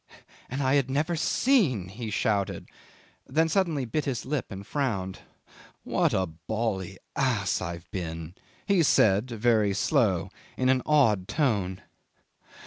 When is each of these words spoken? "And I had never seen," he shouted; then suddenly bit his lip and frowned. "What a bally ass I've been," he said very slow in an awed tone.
"And 0.49 0.63
I 0.63 0.73
had 0.73 0.89
never 0.89 1.15
seen," 1.15 1.89
he 1.89 2.09
shouted; 2.09 2.67
then 3.27 3.47
suddenly 3.47 3.85
bit 3.85 4.05
his 4.05 4.25
lip 4.25 4.47
and 4.49 4.65
frowned. 4.65 5.19
"What 5.83 6.11
a 6.11 6.25
bally 6.25 6.97
ass 7.15 7.61
I've 7.61 7.85
been," 7.91 8.33
he 8.65 8.81
said 8.81 9.29
very 9.29 9.75
slow 9.75 10.31
in 10.57 10.69
an 10.69 10.81
awed 10.87 11.27
tone. 11.27 11.83